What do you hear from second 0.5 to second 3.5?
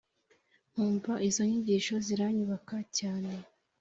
nkumva izo nyigisho ziranyubaka cyane,